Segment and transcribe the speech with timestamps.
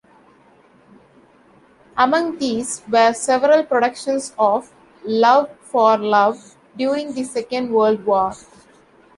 [1.95, 4.73] Among these were several productions of
[5.05, 8.33] "Love for Love" during the Second World War.